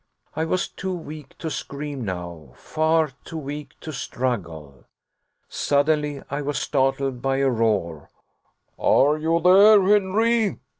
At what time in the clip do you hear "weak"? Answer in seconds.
0.95-1.37, 3.37-3.79